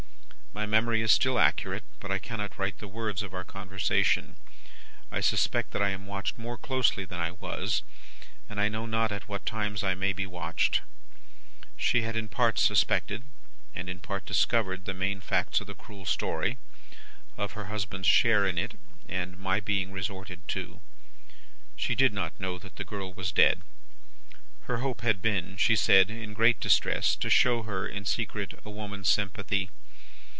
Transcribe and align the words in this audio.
"My 0.53 0.65
memory 0.65 1.01
is 1.01 1.13
still 1.13 1.39
accurate, 1.39 1.85
but 2.01 2.11
I 2.11 2.19
cannot 2.19 2.57
write 2.59 2.79
the 2.79 2.87
words 2.89 3.23
of 3.23 3.33
our 3.33 3.45
conversation. 3.45 4.35
I 5.09 5.21
suspect 5.21 5.71
that 5.71 5.81
I 5.81 5.89
am 5.91 6.05
watched 6.05 6.37
more 6.37 6.57
closely 6.57 7.05
than 7.05 7.21
I 7.21 7.31
was, 7.31 7.83
and 8.49 8.59
I 8.59 8.67
know 8.67 8.85
not 8.85 9.13
at 9.13 9.29
what 9.29 9.45
times 9.45 9.81
I 9.81 9.95
may 9.95 10.11
be 10.11 10.25
watched. 10.25 10.81
She 11.77 12.01
had 12.01 12.17
in 12.17 12.27
part 12.27 12.59
suspected, 12.59 13.23
and 13.73 13.87
in 13.89 14.01
part 14.01 14.25
discovered, 14.25 14.83
the 14.83 14.93
main 14.93 15.21
facts 15.21 15.61
of 15.61 15.67
the 15.67 15.73
cruel 15.73 16.03
story, 16.05 16.57
of 17.37 17.53
her 17.53 17.65
husband's 17.65 18.09
share 18.09 18.45
in 18.45 18.57
it, 18.57 18.77
and 19.07 19.37
my 19.39 19.61
being 19.61 19.91
resorted 19.93 20.45
to. 20.49 20.81
She 21.77 21.95
did 21.95 22.11
not 22.13 22.37
know 22.41 22.59
that 22.59 22.75
the 22.75 22.83
girl 22.83 23.13
was 23.13 23.31
dead. 23.31 23.61
Her 24.63 24.77
hope 24.79 24.99
had 24.99 25.21
been, 25.21 25.55
she 25.55 25.77
said 25.77 26.09
in 26.11 26.33
great 26.33 26.59
distress, 26.59 27.15
to 27.15 27.29
show 27.29 27.63
her, 27.63 27.87
in 27.87 28.03
secret, 28.03 28.59
a 28.65 28.69
woman's 28.69 29.07
sympathy. 29.09 29.69